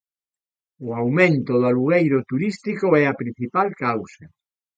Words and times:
O 0.87 0.87
aumento 0.99 1.53
do 1.61 1.65
alugueiro 1.69 2.17
turístico 2.31 2.87
é 3.01 3.03
a 3.07 3.17
principal 3.21 3.67
causa. 3.83 4.25